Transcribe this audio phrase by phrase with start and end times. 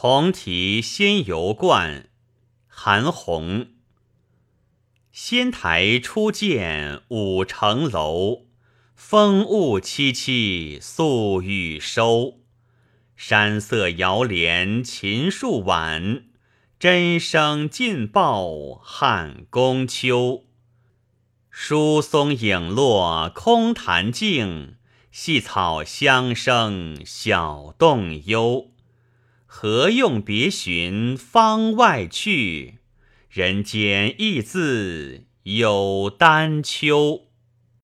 [0.00, 2.08] 同题仙游观，
[2.68, 3.70] 韩翃。
[5.10, 8.44] 仙台初见五城楼，
[8.94, 12.38] 风物凄凄宿雨收。
[13.16, 16.26] 山色遥怜秦树晚，
[16.78, 20.44] 真声尽报汉宫秋。
[21.50, 24.76] 疏松影落空潭静，
[25.10, 28.77] 细草香生小洞幽。
[29.50, 32.74] 何用别寻方外去？
[33.30, 37.27] 人间亦自有丹丘。